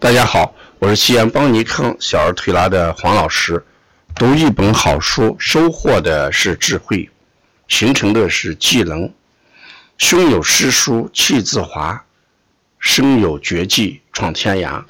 [0.00, 3.60] 大家好，我是西安邦尼康小儿推拿的黄老师。
[4.14, 7.10] 读一本好书，收获的是智慧，
[7.66, 9.12] 形成的是技能。
[9.96, 12.00] 胸有诗书气自华，
[12.78, 14.80] 身有绝技闯天涯。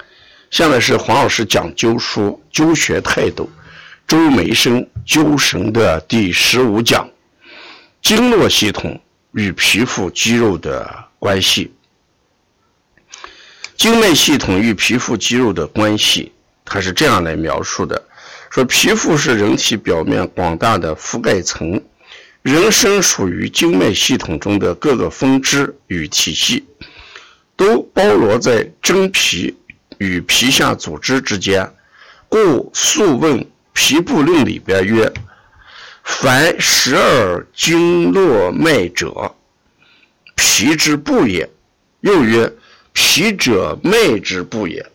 [0.51, 3.49] 下面是黄老师讲灸书灸学态度，
[4.07, 7.09] 周梅生灸神的第十五讲：
[8.03, 9.01] 经络系统
[9.31, 10.87] 与皮肤肌肉的
[11.17, 11.73] 关系。
[13.79, 16.33] 经脉系统与皮肤肌肉的关系，
[16.65, 18.03] 它是这样来描述的：
[18.49, 21.81] 说皮肤是人体表面广大的覆盖层，
[22.41, 26.65] 人身属于经脉系统中的各个分支与体系，
[27.55, 29.55] 都包罗在真皮
[29.97, 31.73] 与皮下组织之间。
[32.27, 32.37] 故
[32.73, 33.39] 《素问·
[33.71, 35.09] 皮部论》里边曰
[36.03, 39.33] ：“凡十二经络脉者，
[40.35, 41.49] 皮之部也。”
[42.01, 42.51] 又曰。
[43.01, 44.85] 皮者脉之部也，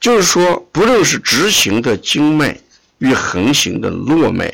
[0.00, 2.58] 就是说，不论是直行的经脉
[2.98, 4.52] 与横行的络脉，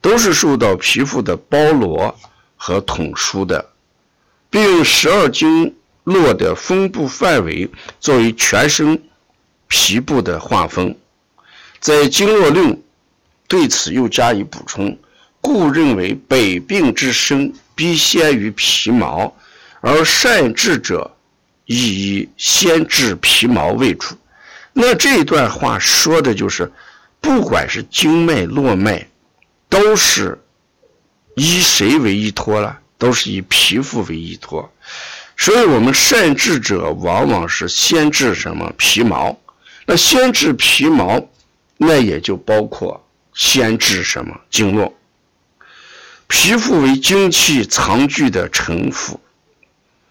[0.00, 2.12] 都是受到皮肤的包罗
[2.56, 3.70] 和统枢的，
[4.50, 5.72] 并用十二经
[6.02, 9.00] 络的分布范围作为全身
[9.68, 10.98] 皮部的划分。
[11.78, 12.74] 在《经络论》
[13.46, 14.98] 对此又加以补充，
[15.40, 19.32] 故认为百病之生必先于皮毛，
[19.80, 21.16] 而善治者。
[21.72, 24.16] 以先治皮毛为主，
[24.72, 26.68] 那这段话说的就是，
[27.20, 29.06] 不管是经脉络脉，
[29.68, 30.36] 都是
[31.36, 32.76] 以谁为依托了？
[32.98, 34.68] 都是以皮肤为依托。
[35.36, 39.38] 所以，我们善治者往往是先治什么皮毛？
[39.86, 41.24] 那先治皮毛，
[41.76, 43.00] 那也就包括
[43.32, 44.92] 先治什么经络？
[46.26, 49.20] 皮肤为精气藏聚的城府，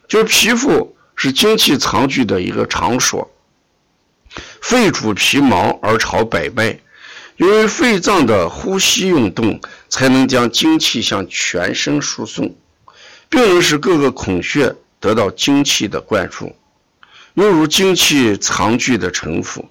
[0.07, 0.95] 就皮肤。
[1.21, 3.29] 是精气藏聚的一个场所。
[4.61, 6.79] 肺主皮毛而朝百脉，
[7.35, 9.59] 由于肺脏的呼吸运动，
[9.89, 12.55] 才能将精气向全身输送，
[13.27, 16.55] 并能使各个孔穴得到精气的灌注。
[17.33, 19.69] 又如精气藏聚的城府，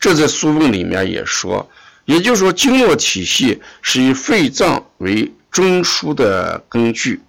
[0.00, 1.68] 这在《素问》里面也说，
[2.06, 7.20] 也就是说，经络体系是以肺脏为中枢的根据。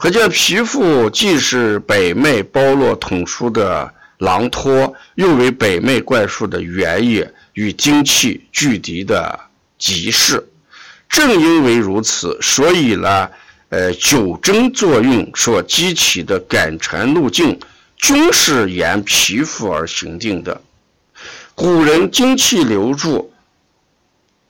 [0.00, 9.38] 可见皮肤既是百脉包络统枢的廊托，又为百脉灌输的原液与精气聚集的
[9.76, 10.42] 集市。
[11.06, 13.28] 正因为如此，所以呢，
[13.68, 17.60] 呃，九针作用所激起的感传路径，
[17.98, 20.62] 均是沿皮肤而行定的。
[21.54, 23.30] 古人精气流注，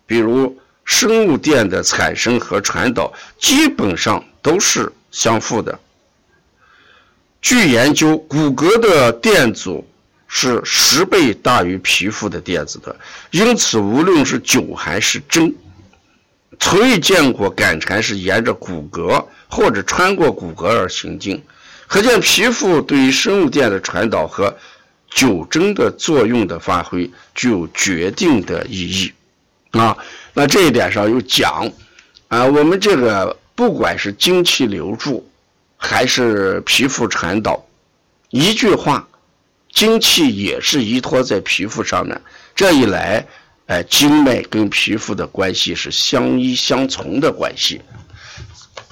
[0.06, 4.92] 比如生物电的产生和传导，基本上都是。
[5.10, 5.78] 相互的。
[7.42, 9.86] 据研究，骨骼的电阻
[10.28, 12.94] 是十倍大于皮肤的电子的，
[13.30, 15.54] 因此无论是灸还是针，
[16.58, 21.42] 从未见过感缠是沿着骨骼或者穿过骨骼而行进。
[21.88, 24.54] 可见皮肤对于生物电的传导和
[25.10, 29.12] 灸针的作用的发挥具有决定的意义。
[29.70, 29.96] 啊，
[30.34, 31.72] 那这一点上又讲，
[32.28, 33.34] 啊，我们这个。
[33.60, 35.30] 不管是精气流注，
[35.76, 37.62] 还是皮肤传导，
[38.30, 39.06] 一句话，
[39.70, 42.18] 精气也是依托在皮肤上面。
[42.54, 43.22] 这一来，
[43.66, 47.82] 哎，经脉跟皮肤的关系是相依相从的关系。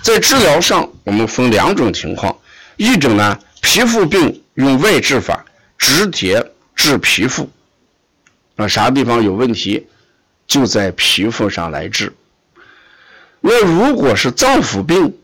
[0.02, 2.38] 在治疗上，我们分两种情况：
[2.76, 5.46] 一种呢，皮肤病用外治法，
[5.78, 6.44] 直接
[6.76, 7.48] 治皮肤，
[8.56, 9.86] 啊，啥地方有问题，
[10.46, 12.12] 就在皮肤上来治。
[13.40, 15.16] 那如果是脏腑病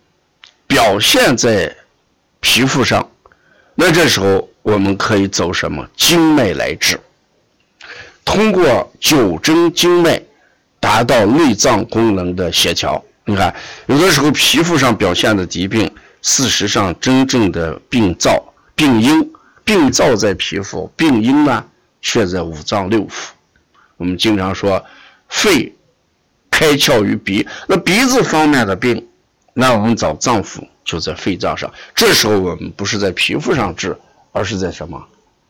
[0.69, 1.75] 表现在
[2.41, 3.11] 皮肤上，
[3.75, 6.99] 那这时候我们可以走什么经脉来治？
[8.25, 10.23] 通过九针经脉
[10.79, 13.05] 达到内脏功能的协调。
[13.25, 13.55] 你看，
[13.87, 15.93] 有的时候皮肤上表现的疾病，
[16.23, 18.43] 事实上真正的病灶、
[18.77, 19.33] 病因、
[19.65, 21.65] 病灶在皮肤，病因呢
[22.01, 23.31] 却在五脏六腑。
[23.97, 24.85] 我们经常说
[25.29, 25.74] 肺。
[26.57, 29.05] 开窍于鼻，那鼻子方面的病，
[29.55, 31.69] 那我们找脏腑就在肺脏上。
[31.97, 33.99] 这时候我们不是在皮肤上治，
[34.31, 35.05] 而是在什么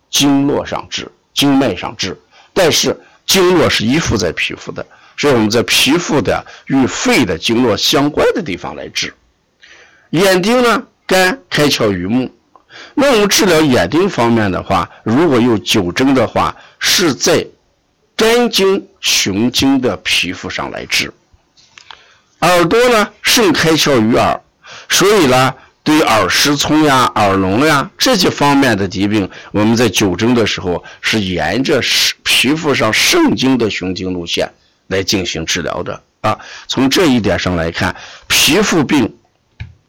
[0.09, 2.19] 经络上治、经脉上治。
[2.55, 9.13] 但是经络是依附在皮肤的，所以我们在皮肤的与肺的经络相关的地方来治。
[10.09, 12.35] 眼睛呢，肝开窍于目，
[12.95, 17.47] 那我们治疗眼睛方面的话，如果有九针的话，是在。
[18.17, 21.13] 肝经、胸经的皮肤上来治，
[22.41, 24.41] 耳朵呢，肾开窍于耳，
[24.89, 31.81] 所以呢，对耳石聪呀、耳聋呀这些方面的疾病，我们在纠正的时候是沿着
[32.23, 34.49] 皮肤上肾经的循经路线
[34.87, 36.39] 来进行治疗的啊。
[36.69, 37.95] 从这一点上来看，
[38.29, 39.17] 皮肤病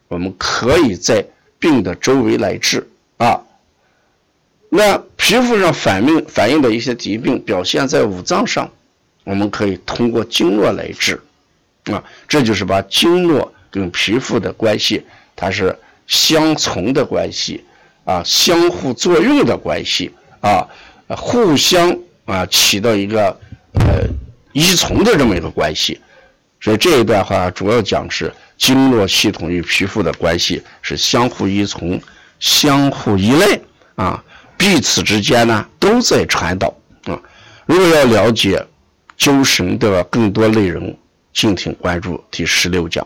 [0.08, 1.24] 我们可以在
[1.60, 3.40] 病的周围来治啊。
[4.70, 8.70] 那皮肤上反映反映的一些疾病表现在五脏上，
[9.24, 11.20] 我们可以通过经络来治
[11.86, 12.04] 啊。
[12.28, 15.04] 这就是把经络跟皮肤的关系，
[15.36, 15.76] 它是。
[16.08, 17.66] 相从的关系
[18.04, 20.64] 啊，相互作用的关系啊，
[21.08, 23.36] 互相啊起到一个
[23.74, 24.04] 呃
[24.54, 26.00] 依从的这么一个关系，
[26.62, 32.00] 所以这一段话主要讲是经络系统与皮肤的关系是相互依从、
[32.40, 33.60] 相互依赖
[33.96, 34.24] 啊，
[34.66, 36.74] 彼此之间呢都在传导
[37.04, 37.22] 啊。
[37.68, 38.66] 如果要了解
[39.16, 40.98] 灸神的更多内容，
[41.32, 43.06] 敬请关注第十六讲。